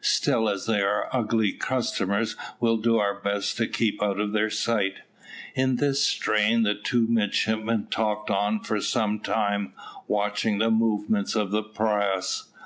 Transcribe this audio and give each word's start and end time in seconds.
Still 0.00 0.48
as 0.48 0.64
they 0.64 0.80
are 0.80 1.10
ugly 1.14 1.52
customers, 1.52 2.34
we'll 2.60 2.78
do 2.78 2.96
our 2.96 3.12
best 3.20 3.58
to 3.58 3.66
keep 3.66 4.02
out 4.02 4.18
of 4.18 4.32
their 4.32 4.48
sight." 4.48 5.00
In 5.54 5.76
this 5.76 6.00
strain 6.00 6.62
the 6.62 6.74
two 6.74 7.06
midshipmen 7.08 7.88
talked 7.90 8.30
on 8.30 8.60
for 8.60 8.80
some 8.80 9.20
time, 9.20 9.74
watching 10.08 10.56
the 10.56 10.70
movements 10.70 11.34
of 11.36 11.50
the 11.50 11.62
prahus. 11.62 12.44